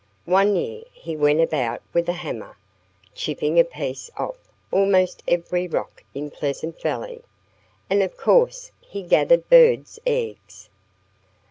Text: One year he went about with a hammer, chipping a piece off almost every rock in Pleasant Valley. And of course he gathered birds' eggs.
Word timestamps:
One 0.25 0.55
year 0.55 0.83
he 0.93 1.15
went 1.15 1.41
about 1.41 1.83
with 1.93 2.09
a 2.09 2.13
hammer, 2.13 2.57
chipping 3.13 3.59
a 3.59 3.63
piece 3.63 4.09
off 4.17 4.35
almost 4.71 5.21
every 5.27 5.67
rock 5.67 6.03
in 6.15 6.31
Pleasant 6.31 6.81
Valley. 6.81 7.21
And 7.87 8.01
of 8.01 8.17
course 8.17 8.71
he 8.79 9.03
gathered 9.03 9.47
birds' 9.47 9.99
eggs. 10.07 10.71